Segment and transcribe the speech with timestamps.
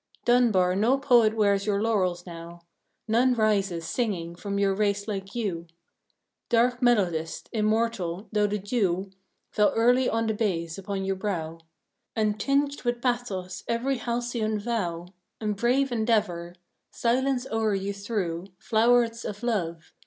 [0.25, 2.65] Dunbar, no poet wears your laurels now;
[3.07, 5.67] None rises, singing, from your race like you.
[6.49, 9.11] Dark melodist, immortal, though the dew
[9.51, 11.59] Fell early on the bays upon your brow,
[12.15, 15.05] And tinged with pathos every halcyon vow
[15.39, 16.55] And brave endeavor.
[16.89, 19.93] Silence o'er you threw Flowerets of love.